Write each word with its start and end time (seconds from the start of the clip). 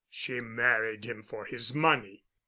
"She 0.09 0.39
married 0.39 1.05
him 1.05 1.21
for 1.21 1.45
his 1.45 1.75
money." 1.75 2.25